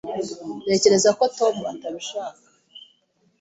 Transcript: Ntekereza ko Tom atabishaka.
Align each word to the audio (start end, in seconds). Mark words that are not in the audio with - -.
Ntekereza 0.63 1.09
ko 1.19 1.23
Tom 1.37 1.55
atabishaka. 1.73 2.41